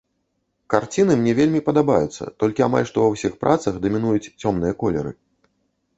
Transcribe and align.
Карціны 0.73 1.13
мне 1.19 1.33
вельмі 1.41 1.61
падабаюцца, 1.67 2.23
толькі 2.43 2.65
амаль 2.69 2.89
што 2.93 2.97
ва 3.05 3.13
ўсіх 3.17 3.37
працах 3.47 3.73
дамінуюць 3.85 4.31
цёмныя 4.41 4.73
колеры. 4.85 5.11